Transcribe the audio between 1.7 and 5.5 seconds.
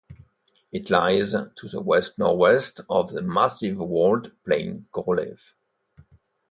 the west-northwest of the massive walled plain Korolev.